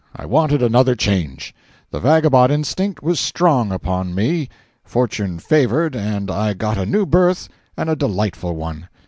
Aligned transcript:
I 0.15 0.25
wanted 0.25 0.63
another 0.63 0.95
change. 0.95 1.53
The 1.91 1.99
vagabond 1.99 2.51
instinct 2.51 3.03
was 3.03 3.19
strong 3.19 3.71
upon 3.71 4.15
me. 4.15 4.49
Fortune 4.83 5.37
favored 5.37 5.95
and 5.95 6.31
I 6.31 6.55
got 6.55 6.79
a 6.79 6.87
new 6.87 7.05
berth 7.05 7.49
and 7.77 7.87
a 7.87 7.95
delightful 7.95 8.55
one. 8.55 8.89